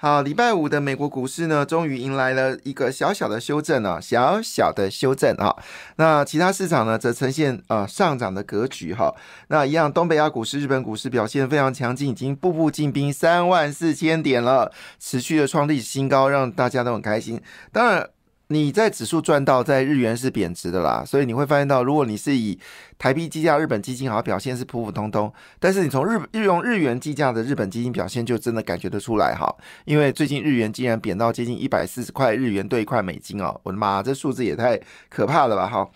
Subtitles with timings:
[0.00, 5.56] 好，礼拜五的美国股市呢，终于迎来了一个小小的修正啊，小小的修正啊。
[5.96, 9.12] 那其他市场呢，则呈现呃上涨的格局哈。
[9.48, 14.70] 那一样，东北亚股市、日本股市表现非常强劲，已经步步进兵三万四千点了，
[15.00, 17.42] 持续的创历史新高，让大家都很开心。
[17.72, 18.08] 当然。
[18.50, 22.58] 你在指数赚到，在日元是贬值的啦，所以你会发现到，如果你是以
[22.98, 34.80] 台币计价，日本基金好像表现是普普通通，但是你从日日用日元计价的日本基金表现就真的感觉得出来哈，因为最近日元竟然贬到接近一百四十块日元兑一块美金哦，我的妈，这数字也太
[35.10, 35.86] 可怕了吧哈。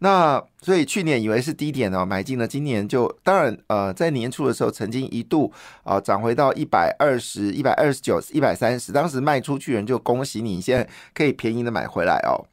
[0.00, 5.50] 那所以去年以为是低点哦，买进了，今年就当然呃，在年初的时候曾经一度
[5.84, 12.44] 啊涨回到一百二十一百二十九一百三十，当时卖出去人就恭喜你，现在可以便宜的买回来哦。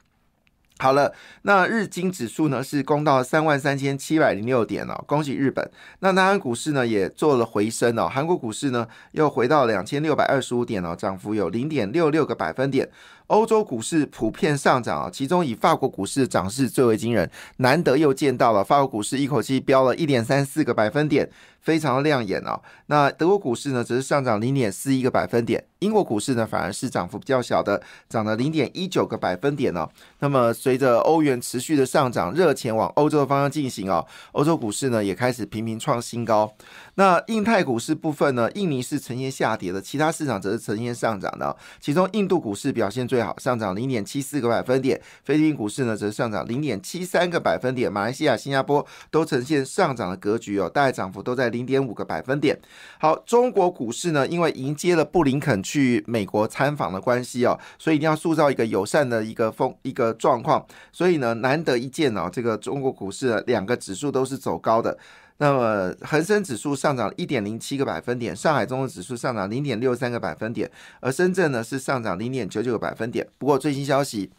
[0.80, 5.70] 好了，那日经指数呢是攻到三万三千七百零六点哦，恭喜日本。
[6.00, 12.90] 那南韩股市呢也做了回升哦，韩国股市呢又回到两千六百二十五点哦，涨幅有零点六六个百分点。
[13.28, 21.30] 欧洲股市普遍上涨啊，其中以法国股市的涨势最为惊人，难得又见到了法国股市一口气飙了一点三四个百分点，
[21.64, 22.62] 非常的亮眼哦。
[22.88, 29.90] 那德国股市呢，则是上涨零点四一个百分点，英国股市呢反而是涨幅比较小的，涨了零点一九个百分点哦。
[30.20, 36.54] 那么随着欧元持续的上涨，热钱往欧洲的方向进行哦，欧洲股市呢也开始频频创新高。
[36.96, 52.60] 那印太股市部分呢，印尼是呈现下跌的，其他市场则是呈现上涨的，其中印度股市表现最好，上涨零点七四个百分点；菲律宾股市呢，则是上涨零点七三个百分点；马来西亚、新加坡都呈现上涨的格局哦，大概涨幅都在零点五个百分点。
[53.00, 64.98] 好，中国股市呢，因为迎接了布林肯去美国参访的关系哦，所以一定要塑造一个友善的一个风一个状况，所以呢，难得一见哦，这个中国股市两个指数都是走高的。
[65.38, 70.70] 那么恒生指数上涨一点零七个百分点，上海综合指数上涨零点六三个百分点，
[71.02, 73.28] 而深圳呢是上涨零点九九个百分点。
[73.40, 74.30] 不过最新消息，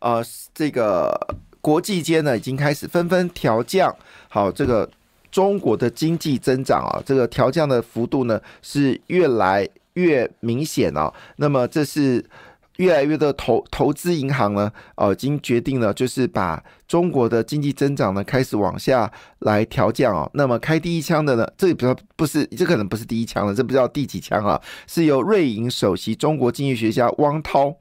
[0.00, 0.24] 呃，
[0.54, 1.14] 这个
[1.60, 3.94] 国际间呢已经开始纷纷调降，
[4.28, 4.88] 好，这个
[5.30, 11.12] 中国的经济增长啊，这个调降的幅度呢是越来越明显啊。
[11.36, 12.24] 那么这是。
[12.78, 20.30] 越来越多投投资银行呢，呃，已经决定了，就是把中国的经济增长呢开始往下来调降哦。
[20.32, 24.62] 那么开第一枪的呢，这比较不是，这可能不是第一枪了，这不知道第几枪啊？
[24.86, 27.74] 是由瑞银首席中国经济学家汪涛。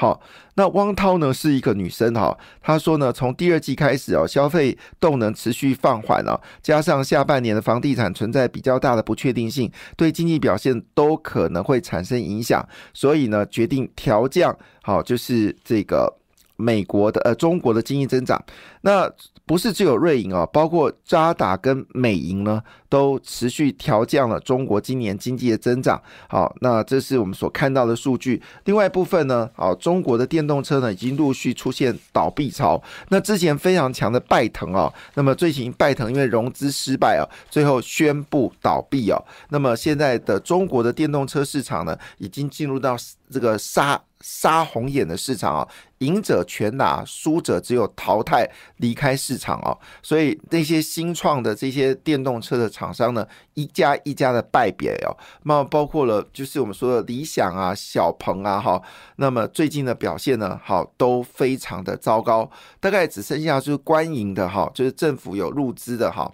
[0.00, 0.20] 好，
[0.54, 12.64] 那汪涛呢是一个女生哈，她说呢，从第二季开始哦，消费动能持续放缓了，加上下半年的房地产存在比较大的不确定性，对经济表现都可能会产生影响，
[12.94, 16.18] 所以呢，决定调降，好，就是这个。
[16.58, 18.42] 美国的呃，中国的经济增长，
[18.80, 19.08] 那
[19.46, 26.02] 不是只有瑞银啊，包括渣打跟美银呢，都持续调降了中国今年经济的增长。
[26.28, 28.42] 好，那这是我们所看到的数据。
[28.64, 32.82] 另外一部分呢，好，中国的电动车呢，已经陆续出现倒闭潮。
[33.08, 39.18] 那之前非常强的拜腾啊，那么最近拜腾因为融资失败啊，最后宣布倒闭啊。
[39.50, 42.96] 那么现在的中国的电动车市场呢，已经进入到
[43.30, 44.02] 这个杀。
[44.20, 45.68] 杀红眼的市场啊，
[45.98, 49.78] 赢者全拿，输者只有淘汰离开市场哦。
[50.02, 55.16] 所以那些新创的这些电动车的厂商呢，一家一家的败别哦。
[55.44, 58.82] 那包括了就是我们说的理想啊、小鹏啊，哈，
[59.16, 66.32] 那么最近的表现呢，好都非常的糟糕，大概只剩下就是官营的哈，就是政府有入资的哈。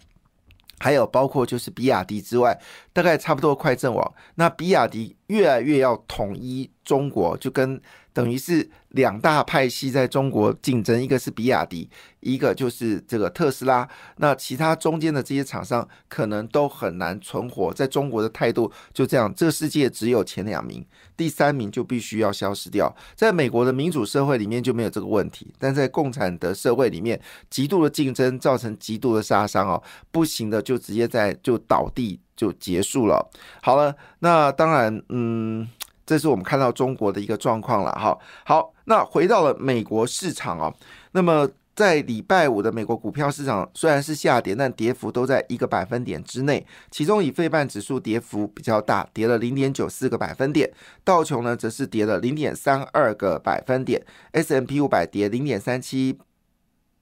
[0.81, 2.61] 还有包括就是比亚迪之外，
[2.93, 4.15] 大概差不多快阵亡。
[4.35, 7.81] 那比亚迪越来越要统一中国，就跟。
[8.15, 11.91] 等于是两大派系在中国竞争，一个是比亚迪，
[12.21, 13.89] 一个就是这个特斯拉。
[14.19, 17.75] 那其他中间的这些厂商可能都很难存活。
[17.75, 20.87] 在中国的态度就这样，这个世界只有前两名，
[21.17, 22.95] 第三名就必须要消失掉。
[23.17, 27.21] 在美国的民主社会里面就没有这个问题，但在共产的社会里面，
[27.51, 29.83] 极度的竞争造成极度的杀伤哦，
[30.13, 33.29] 不行的就直接在就倒地就结束了。
[33.61, 35.69] 好了，那当然，嗯。
[36.07, 38.19] 这是我们看到中国的一个状况了，哈。
[38.45, 40.73] 好，那回到了美国市场啊，
[41.13, 46.65] 那么在礼拜五的美国股票市场虽然是下跌，但跌幅都在一个百分点之内。
[46.91, 50.69] 其中以费半指数跌幅比较大，跌了零点九四个百分点；
[51.03, 56.19] 道琼呢则是跌了零点三二个百分点；S M P 五百跌零点三七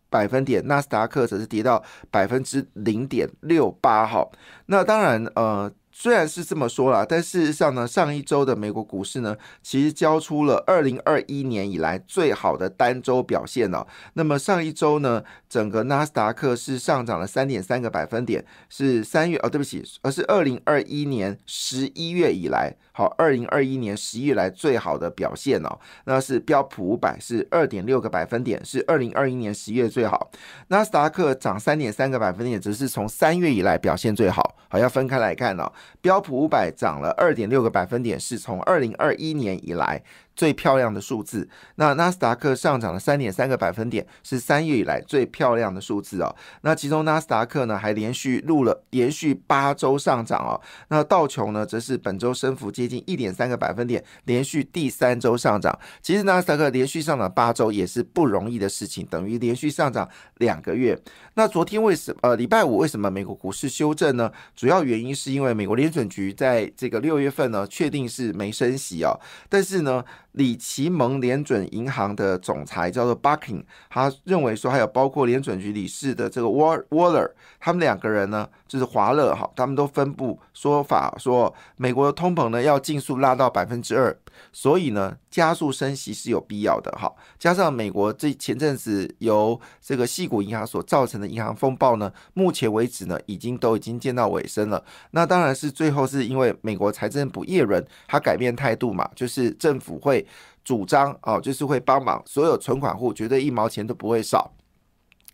[0.08, 4.06] 百分点；纳斯达克则是跌到百分之零点六八。
[4.06, 4.26] 哈，
[4.66, 5.70] 那当然，呃。
[6.02, 13.86] 虽然是这么说啦，但事实上呢，上一周的美国股市呢，其实交出了二零二一年以来最好的单周表现了。
[14.14, 25.78] 那么上一周呢，整个纳斯达克是上涨了三点三个百分点，是三月哦，对不起，而是二零二一年十一月以来，好，二零二一年十一月来最好的表现哦。
[26.06, 30.32] 那是标普五百是二点六个百分点，是二零二一年十一月最好。
[30.66, 34.56] 纳斯达克涨三点三个百分点，只是从三月以来表现最好。
[34.72, 35.70] 好，要分开来看哦。
[36.00, 40.02] 标普五百涨了二点六个百分点，是从二零二一年以来。
[40.34, 46.34] 最漂亮的数字，那纳斯达克上涨了三点三个百分点，是三月以来最漂亮的数字哦。
[46.62, 50.60] 那其中纳斯达克呢，还连续录了连续八周上涨哦。
[50.88, 55.78] 那道琼呢，则是本周升幅接近一点三个百分点，连续第三周上涨。
[56.00, 60.08] 其实纳斯达克连续上涨八周也是不容易的事情，等于连续上涨
[60.38, 60.98] 两个月。
[61.34, 64.30] 那昨天为什么呃礼拜五为什么美国股市修正呢？
[64.56, 69.20] 主要原因是因为美国联准局在这个六月份呢，确定是没升息哦，
[69.50, 70.02] 但是呢。
[70.32, 77.30] 里奇蒙联准银行的总裁叫做 Bucking，他认为说还有包括联准局理事的这个 War Waller，
[77.60, 84.16] 他们两个人呢，就是华勒哈，他们都分布说法说，美国的通膨呢要尽速拉到百分之二，
[84.52, 87.12] 所以呢加速升息是有必要的哈。
[87.38, 94.84] 加上美国这前阵子由这个细谷银行所造成的银行风暴呢，目前为止呢已经都已经见到尾声了。
[95.12, 100.26] 那当然是最后是因为美国财政部耶伦他改变态度嘛，就是政府会。
[100.64, 104.48] 主张哦，就是会帮忙所有存款户，绝对一毛钱都不会少。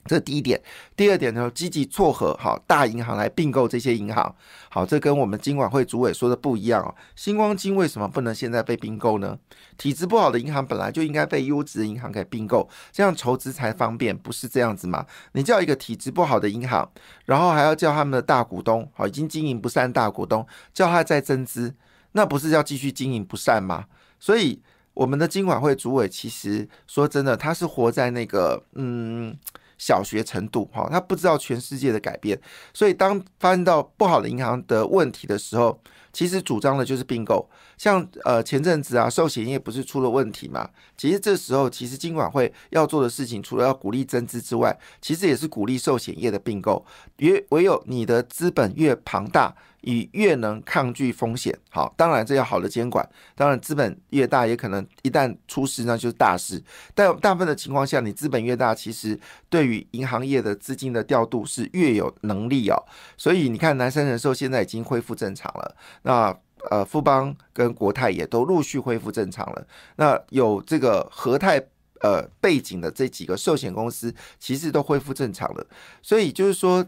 [0.08, 0.60] 这是第一点。
[0.96, 4.34] 第二点呢，积极撮合好大银行来并购这些银行。
[4.70, 6.94] 好，这跟我们金管会主委说的不一样哦。
[7.14, 9.38] 星光金为什么不能现在被并购呢？
[9.76, 15.06] 体质不好的银行本来就应该被优质的银行给并购，这样筹资才方便，不是这样子吗？
[15.32, 16.90] 你叫一个体质不好的银行，
[17.26, 21.74] 然后还要叫他们的大股东，好，已经经营不善大股东，叫他再增资，
[22.12, 23.84] 那不是要继续经营不善吗？
[24.18, 24.62] 所以。
[24.94, 29.32] 我们的金管会主委其实说真的，他是活在那个嗯
[29.78, 32.38] 小学程度哈，他不知道全世界的改变，
[32.74, 35.80] 所以当发生到不好的银行的问题的时候，
[36.12, 37.48] 其实主张的就是并购。
[37.78, 40.68] 像呃前阵子啊，寿险业不是出了问题嘛？
[40.96, 46.84] 其实这时候其实金管会要做的事情，除了要鼓励增资之外，其实也是鼓励寿险业的并购。
[47.16, 49.54] 越唯有你的资本越庞大。
[49.82, 56.60] 你越能抗拒风险，好，当然这要好的监管，当然资本越大，也可能一旦出事那就是大事。
[56.96, 62.76] 但大部分的情况下，你资本越大，其实对于银行业的资金的调度是越有能力哦。
[63.16, 66.36] 所以你看，南山人寿现在已经恢复正常了，那
[66.70, 69.66] 呃富邦跟国泰也都陆续恢复正常了。
[69.96, 71.58] 那有这个和泰
[72.00, 75.66] 呃背景的这几个寿险公司，其实都恢复正常了。
[76.02, 76.86] 所以就是说。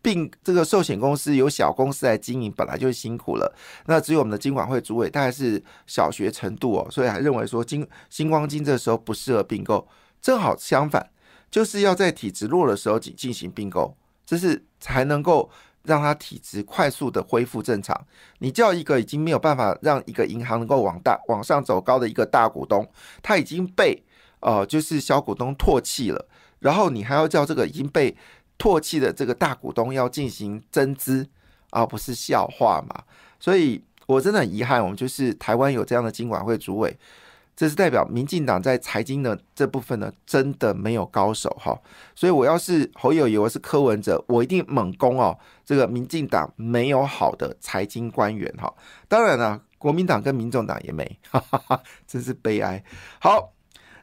[0.00, 3.52] 并这个寿险公司由小公司来经营，本来就辛苦了。
[3.86, 9.86] 那只有我们的金管会主委大概是小学程度哦，所以还认为说金星光金这时候不适合并购。
[10.22, 11.10] 正好相反，
[11.50, 15.50] 就是要在体质弱的时候进进行并购，这是才能够
[15.88, 18.06] 让他体质快速的恢复正常。
[18.38, 22.86] 你叫一个已经没有办法让一个银行能够往大往上走高的一个大股东，
[23.22, 24.04] 他已经被
[24.38, 26.28] 呃就是小股东唾弃了，
[26.60, 28.16] 然后你还要叫这个已经被。
[28.60, 31.28] 唾弃的这个大股东要进行增资，
[31.70, 33.04] 而不是笑话嘛？
[33.38, 36.98] 所以我真的很遗憾，我们就是台湾有这样的金管会主委，
[37.58, 41.76] 这是代表民进党在财经的这部分呢，真的没有高手哈。
[42.14, 45.36] 所以我要是侯友谊，我是柯文哲，我一定猛攻哦。
[45.64, 48.72] 这个民进党没有好的财经官员哈，
[49.08, 52.80] 当然了，国民党跟民众党也没，哈哈哈，真是悲哀。
[53.18, 53.52] 好。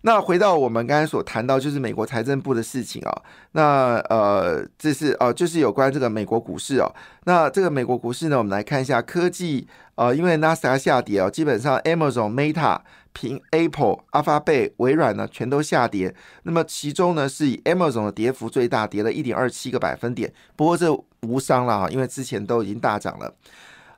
[0.06, 3.22] 那回到我们刚才所谈到，就是美国财政部的事情啊。
[3.54, 6.94] 那呃，这是呃，就是有关这个美国股市哦。
[7.24, 12.80] 那这个美国股市呢，我们来看一下科技呃，因为纳斯达下跌哦，基本上 Amazon、Meta、
[13.16, 16.14] 苹 Apple、阿发贝、微软呢全都下跌。
[16.44, 20.32] 那么其中呢，是以 Amazon 的跌幅最大，跌了一点二七个百分点。
[20.56, 23.34] 不过这无伤了哈，因为之前都已经大涨了。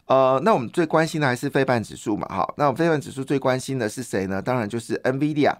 [0.08, 2.54] 呃，那我们最关心的还是非半指数嘛，哈。
[2.58, 4.42] 那我们非半指数最关心的是谁呢？
[4.42, 5.54] 当然就是 NVIDIA。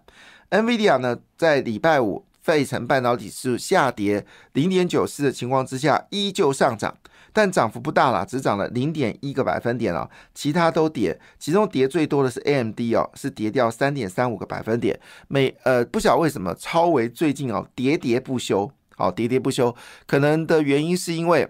[0.50, 6.96] NVIDIA 呢，在礼拜五费城半导体是下跌零点九四的情况之下，依旧上涨，
[7.34, 14.98] 但涨幅不大了，只涨了零点一个百分点了，其他都跌，其中跌最多的是 AMD 哦，是跌掉三点三五个百分点。
[15.28, 19.76] 每呃，不晓得为什么超维最近哦喋喋不休，好喋喋不休，
[20.06, 21.50] 可能的原因是因为。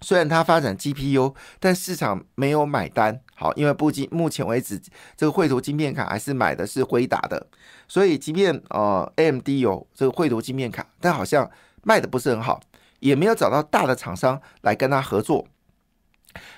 [0.00, 3.20] 虽然它发展 GPU，但市场没有买单。
[3.34, 4.80] 好，因为不仅目前为止，
[5.16, 7.46] 这个绘图晶片卡还是买的是辉达的，
[7.88, 11.50] 所以即便呃 AMD 有这个绘图晶片卡，但好像
[11.82, 12.60] 卖的不是很好，
[12.98, 15.46] 也没有找到大的厂商来跟他合作。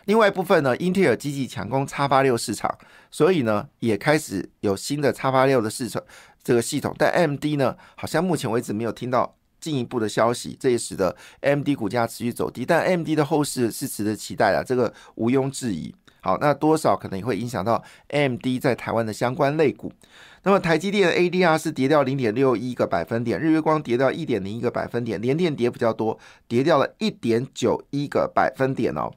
[0.04, 2.76] 另外一部分呢，英特尔积极强攻叉八六市场，
[3.10, 6.02] 所以呢也开始有新的叉八六的市场
[6.42, 6.94] 这个系统。
[6.98, 12.66] 但 AMD 呢，好像目前为止没有听到进一步的消息，这也使得 MD 股价持续走低。
[12.66, 15.94] 但 MD 的后市是值得期待的，这个毋庸置疑。
[16.20, 19.92] 好，那多少可能也会影响到 MD 在台湾的相关类股。
[20.44, 29.10] 那么台积电的 ADR 是跌掉零点六一个百分点，日月光跌掉一点零一个百分点，联电跌比较多，跌掉了一点九一个百分点哦。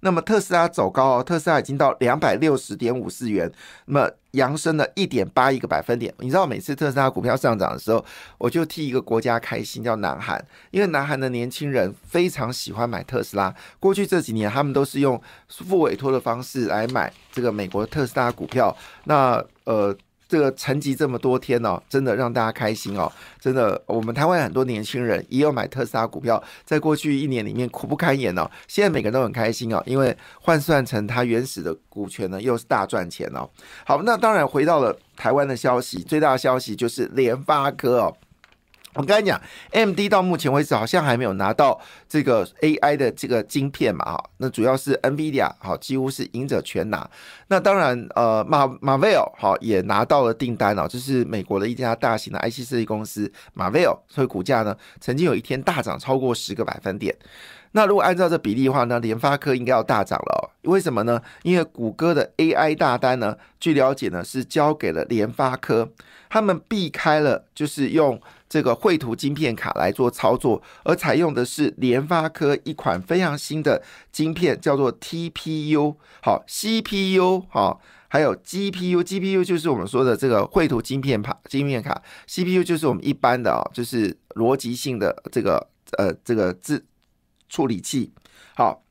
[0.00, 3.50] 那么特斯拉走高哦，特斯拉已经到两百六十点五四元，
[3.86, 6.12] 那么扬升了一点八一个百分点。
[6.18, 8.04] 你知道每次特斯拉股票上涨的时候，
[8.38, 13.54] 我就替一个国家开心，叫南韩，因为南韩的年轻人非常喜欢买特斯拉。
[13.78, 18.76] 过去这几年，他们都是用付委托的方式来买这个美国特斯拉股票。
[19.04, 19.96] 那呃。
[20.30, 23.10] 这个沉寂这么多天哦，真的让大家开心哦！
[23.40, 28.48] 真的，我们台湾很多年轻人也有买特斯拉股票，在过去一年里面苦不堪言哦。
[28.68, 33.50] 现在每个人都很开心哦，因为换算成它原始的股权呢，又是大赚钱哦。
[33.84, 38.16] 好，那当然回到了台湾的消息，最大的消息就是联发科哦。
[38.94, 47.08] 我刚才讲，M D 到目前为止好像还没有拿到这个 A I 的这个晶片嘛，哈，那主要是 N V I D I A 好，几乎是赢者全拿。
[47.46, 57.14] 那当然，呃，马马 v e l 好也拿到了订单哦，就是美国的一家大型的 I C 设计公司马 v e l 所以股价呢曾经有一天大涨超过十个百分点。
[57.72, 60.50] 那如果按照这比例的话呢，联发科应该要大涨了。
[60.62, 61.22] 为什么呢？
[61.44, 65.88] 因为谷歌的 A I 大单呢，据了解呢是交给了联发科，
[66.28, 68.20] 他们避开了就是用。
[68.50, 73.80] 这个绘图晶片卡来做操作，而采用的是联发科一款非常新的
[74.10, 75.94] 晶片，叫做 TPU。
[76.20, 86.84] 好，CPU 好，还有 GPU，GPU 就是我们说的这个绘图晶片卡，晶片卡，CPU 就是我们一般的啊，就是逻辑性的这个呃这个字
[87.48, 88.12] 处理器。
[88.56, 88.82] 好，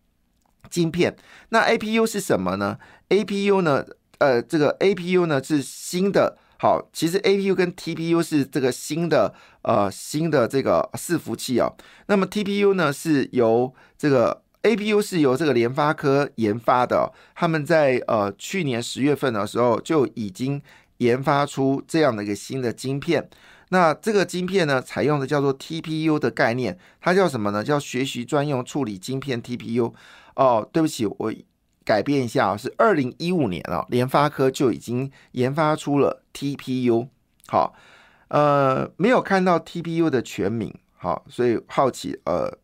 [0.70, 1.18] 晶片。
[1.50, 2.78] 那 APU 是什么呢
[3.10, 3.86] ？APU 呢？
[4.20, 6.38] 呃，这个 APU 呢是新的。
[6.62, 11.74] 好，其实 A P U 跟 T P U 是这个新的呃新的这个伺服器哦。
[12.08, 17.13] 那么 T P U 呢是由这个 A P U 是由这个联发科研发的。
[17.34, 20.62] 他们在呃去年十月份的时候就已经
[20.98, 23.30] 研发出这样的一个新的晶片。
[23.70, 27.63] 那这个晶片呢，采用的叫做 T P U 的概念，它叫什么呢？
[27.63, 29.96] 叫学习专用处理晶片 T P U。
[30.36, 31.34] 哦，对不起，我。
[31.86, 37.08] 改变一下啊，是二零一五年啊，联发科就已经研发出了 TPU。
[37.48, 37.74] 好，
[38.28, 42.58] 呃，没有看到 TPU 的全名，好，所以好奇，呃，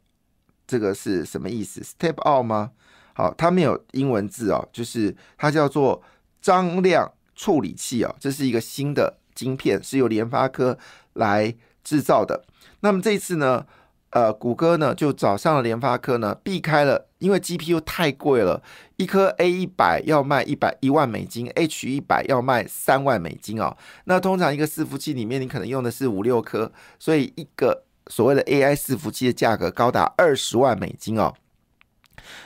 [0.68, 2.72] 这个是什么意思？Step out 吗？
[3.14, 6.04] 好，它没有英文字哦，就是它叫做
[6.42, 10.78] 张量处理器啊，这是一个新的晶片，是由联发科
[11.14, 12.46] 来制造的。
[12.82, 13.66] 那么这次呢？
[14.12, 18.64] 呃，谷歌呢就找上了联发科呢，避开了，因为 GPU 太贵了，
[18.98, 23.76] 一颗 A 一百要卖一百一万美金，H 一百要卖三万美金哦。
[24.06, 31.34] 那通常一个伺服器里面，你可能用的是五六颗，所以一个所谓的 AI 伺服器的价格高达二十万美金哦。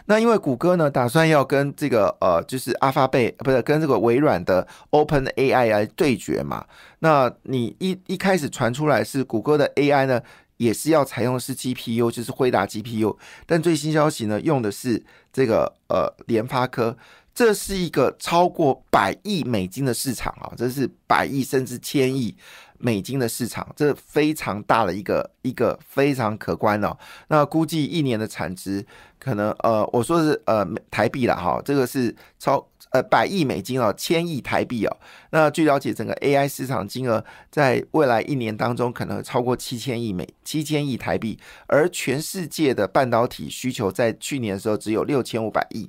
[0.08, 6.66] 那因为谷歌呢打算要跟这个呃，就是阿发贝不是跟这个微软的 Open AI 来对决嘛？
[7.00, 10.22] 那你一一开始传出来是谷歌的 AI 呢？
[10.60, 15.02] 也是要采用的是 GPU，就是辉达 GPU，但最新消息呢，用的是
[15.32, 16.98] 这个呃联发科，
[17.34, 22.36] 这是一个超过百亿美金的市场啊，这是百亿甚至千亿。
[22.80, 26.98] 美金的市场，这非常大的一个一个非常可观哦。
[27.28, 28.86] 那估计一年的产值
[29.20, 34.98] 可能呃，我说是呃台币了哈，这个是超呃百亿美金哦，千亿台币哦。
[35.32, 45.88] 那据了解，整个 AI 市场金额在未来一年当中可能超过七千亿美七千亿台币，而全世界的半导体需求在去年的时候只有六千五百亿。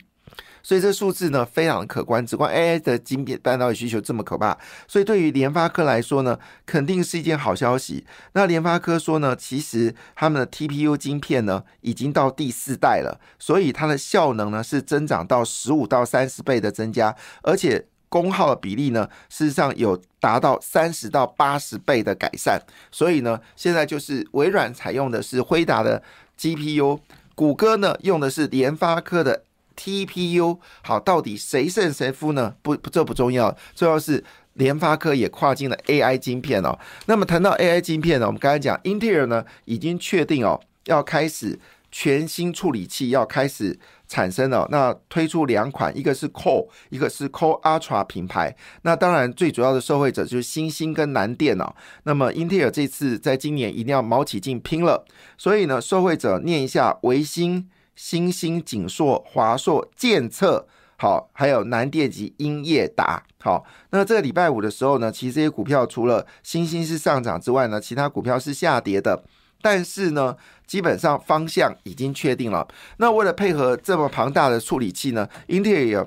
[0.63, 8.05] 所以这数字呢非常可观，只光 AI 的晶片半导体需求这么可怕，所以对于联发科来说呢，肯定是一件好消息。
[8.33, 22.61] 那联发科说呢，其实他们的 TPU 晶片呢已经到第四代了，所以它的效能呢是增长到十五到三十倍的增加，而且功耗的比例呢事实上有达到三十到八十倍的改善。
[22.91, 26.03] 所以呢，现在就是微软采用的是辉达的
[26.39, 27.01] GPU，
[27.35, 29.45] 谷歌呢用的是联发科的。
[29.81, 32.55] TPU 好，到底谁胜谁负呢？
[32.61, 34.23] 不，这不重要，重要是
[34.55, 36.79] 联发科也跨进了 AI 晶片哦。
[37.07, 41.59] 那么谈到 AI 晶片呢，我们刚才讲英特尔呢已经确定哦，要开始
[41.91, 44.69] 全新处理器要开始产生了。
[44.71, 48.55] 那推出两款，一个是 Core，一个是 Core Ultra 品牌。
[48.83, 51.75] 那当然最主要的受惠者就是星星跟南电哦。
[52.03, 55.07] 那么英特尔这次在今年一定要卯起劲拼了，
[55.39, 57.71] 所以呢，受惠者念一下维新。
[58.01, 60.67] 新兴、景硕、华硕、建策，
[60.97, 63.23] 好，还有南电及英业达。
[63.43, 69.23] 好，那这个礼拜五的时候呢，其实这些股票除了新兴是上涨之外呢，其他股票是下跌的。
[69.61, 70.35] 但是呢，
[70.67, 72.67] 基本上方向已经确定了。
[72.97, 76.03] 那为了配合这么庞大的处理器呢，英特尔也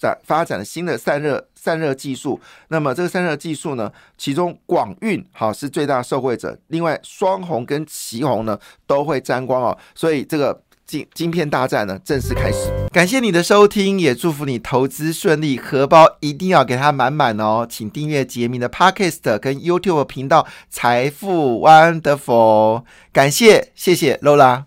[0.00, 2.40] 展发展了新的散热散热技术。
[2.68, 9.76] 那么这个散热技术呢，其中广运好是最大受惠者，另外双红跟旗红呢都会沾光哦。
[9.94, 10.58] 所以这个。
[10.86, 17.66] 晶晶片大战呢正式开始，感谢你的收听，也祝福你投资顺利，荷包一定要给它满满哦！
[17.68, 24.64] 请订阅杰明的 Podcast 跟 YouTube 频道财富 Wonderful，感谢谢谢 Lola。